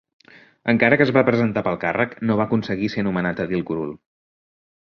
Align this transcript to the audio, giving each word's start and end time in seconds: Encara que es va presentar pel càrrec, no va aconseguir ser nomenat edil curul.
Encara 0.71 0.97
que 1.01 1.05
es 1.09 1.11
va 1.17 1.23
presentar 1.27 1.63
pel 1.69 1.77
càrrec, 1.85 2.15
no 2.31 2.39
va 2.41 2.47
aconseguir 2.49 2.91
ser 2.97 3.07
nomenat 3.09 3.43
edil 3.47 3.63
curul. 3.69 3.93